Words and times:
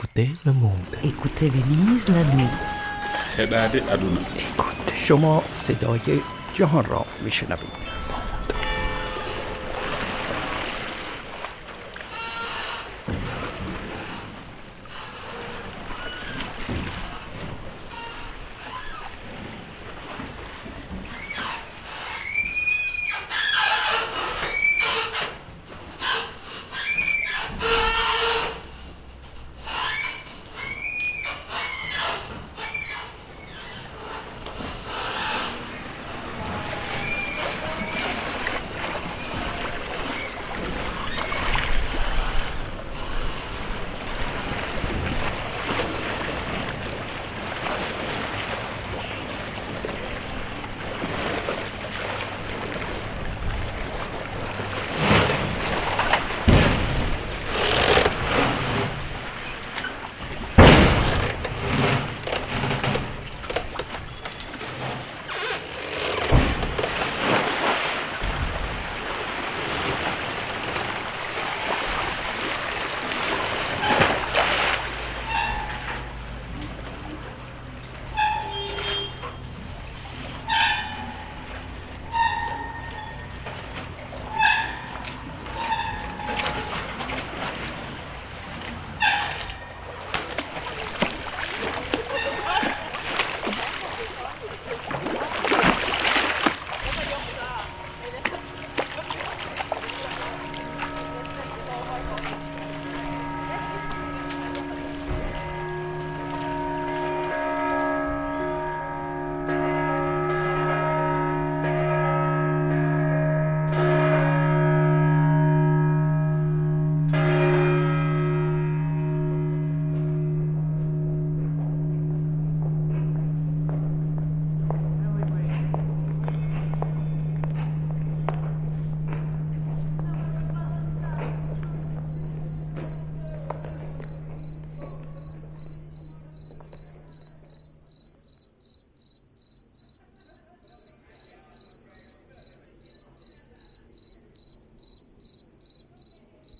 Écoutez 0.00 0.30
le 0.46 0.52
monde. 0.54 0.96
Écoutez 1.04 1.50
Venise 1.50 2.08
la 2.08 2.24
nuit 2.24 2.48
ادونا 3.38 4.20
گفت 4.58 4.96
شما 4.96 5.42
صدای 5.52 6.20
جهان 6.54 6.84
را 6.84 7.06
میشنوید 7.24 7.89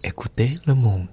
Écoutez 0.02 0.58
le 0.66 0.74
monde. 0.74 1.08